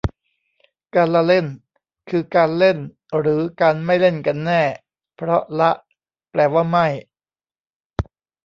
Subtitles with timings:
[0.95, 1.45] การละเล่น
[2.09, 2.77] คือการเล่น
[3.19, 4.61] หรือการไม่เล่นกันแน่
[5.15, 5.71] เพราะละ
[6.31, 6.87] แปลว่าไม่